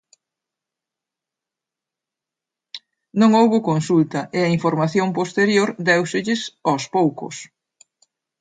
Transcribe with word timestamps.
Non 3.19 3.31
houbo 3.39 3.65
consulta 3.69 4.21
e 4.37 4.39
a 4.43 4.53
información 4.57 5.07
posterior 5.19 5.69
déuselles 5.87 6.41
aos 6.69 6.83
poucos. 6.95 7.35